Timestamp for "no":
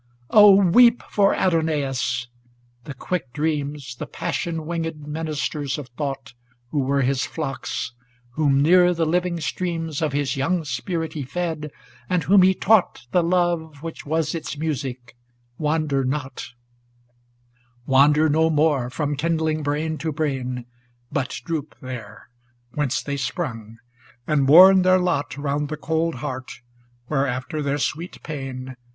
18.27-18.49